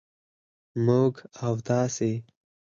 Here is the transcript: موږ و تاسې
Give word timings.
موږ 0.85 1.13
و 1.45 1.47
تاسې 1.67 2.11